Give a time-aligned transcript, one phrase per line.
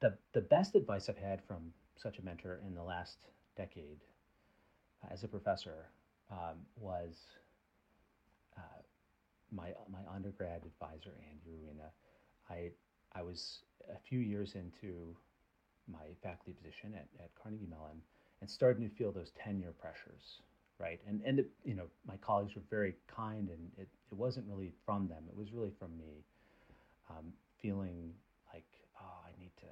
[0.00, 3.18] the the best advice I've had from such a mentor in the last
[3.56, 4.00] decade
[5.04, 5.86] uh, as a professor
[6.30, 7.16] um, was
[8.56, 8.82] uh,
[9.52, 11.90] my my undergrad advisor Andy Ruina.
[12.50, 12.70] I
[13.12, 13.60] I was
[13.94, 15.16] a few years into
[15.88, 18.02] my faculty position at, at Carnegie Mellon
[18.40, 20.42] and starting to feel those tenure pressures,
[20.78, 21.00] right?
[21.06, 24.72] And and it, you know my colleagues were very kind, and it, it wasn't really
[24.84, 26.24] from them; it was really from me,
[27.10, 27.32] um,
[27.62, 28.12] feeling
[28.52, 28.66] like
[29.00, 29.66] oh I need to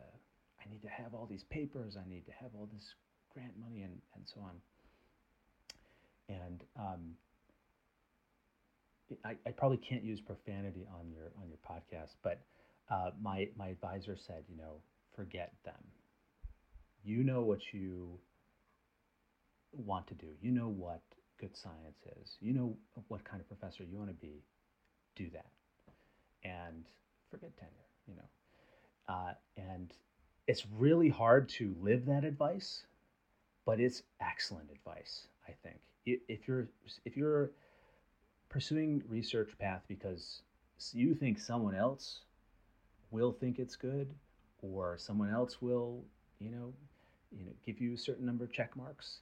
[0.64, 2.94] I need to have all these papers, I need to have all this
[3.32, 4.54] grant money, and and so on.
[6.28, 7.16] And um,
[9.24, 12.40] I, I probably can't use profanity on your on your podcast, but
[12.90, 14.80] uh, my my advisor said, you know,
[15.16, 15.82] forget them.
[17.04, 18.18] You know what you
[19.72, 20.28] want to do.
[20.40, 21.02] You know what
[21.38, 22.36] good science is.
[22.40, 22.76] You know
[23.08, 24.42] what kind of professor you want to be.
[25.16, 25.46] Do that,
[26.42, 26.84] and
[27.30, 27.72] forget tenure.
[28.06, 29.92] You know, uh, and
[30.46, 32.84] it's really hard to live that advice,
[33.64, 35.26] but it's excellent advice.
[35.48, 36.68] I think if you're
[37.04, 37.50] if you're
[38.48, 40.42] pursuing research path because
[40.92, 42.20] you think someone else
[43.10, 44.12] will think it's good
[44.62, 46.02] or someone else will
[46.38, 46.72] you know
[47.32, 49.20] you know give you a certain number of check marks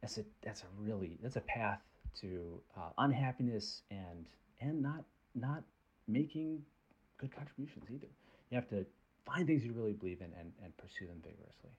[0.00, 1.80] that's a that's a really that's a path
[2.20, 4.26] to uh, unhappiness and
[4.60, 5.04] and not
[5.34, 5.62] not
[6.08, 6.62] making
[7.18, 8.08] good contributions either
[8.50, 8.84] you have to
[9.26, 11.70] find things you really believe in and, and pursue them vigorously